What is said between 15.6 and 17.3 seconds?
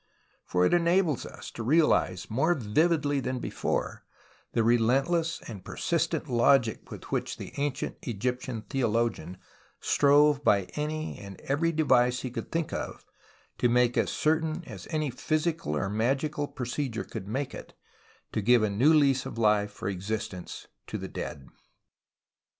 or magical procedure could